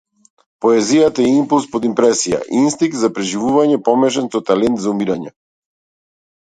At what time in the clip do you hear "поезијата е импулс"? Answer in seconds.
0.65-1.67